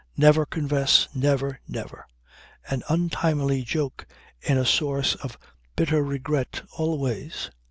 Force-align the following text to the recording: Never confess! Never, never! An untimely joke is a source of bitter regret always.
Never 0.17 0.47
confess! 0.47 1.07
Never, 1.13 1.59
never! 1.67 2.07
An 2.67 2.81
untimely 2.89 3.61
joke 3.61 4.07
is 4.41 4.57
a 4.57 4.65
source 4.65 5.13
of 5.13 5.37
bitter 5.75 6.03
regret 6.03 6.63
always. 6.75 7.51